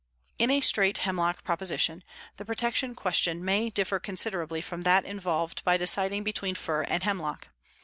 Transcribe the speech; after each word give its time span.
In 0.39 0.49
a 0.49 0.61
straight 0.61 0.97
hemlock 1.05 1.43
proposition, 1.43 2.03
the 2.37 2.43
protection 2.43 2.95
question 2.95 3.45
may 3.45 3.69
differ 3.69 3.99
considerably 3.99 4.59
from 4.59 4.81
that 4.81 5.05
involved 5.05 5.63
by 5.63 5.77
deciding 5.77 6.23
between 6.23 6.55
fir 6.55 6.81
and 6.85 7.03
hemlock. 7.03 7.49